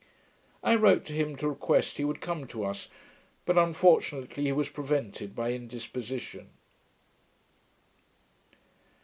[0.63, 2.89] I wrote to him to request he would come to us;
[3.45, 6.49] but unfortunately he was prevented by indisposition.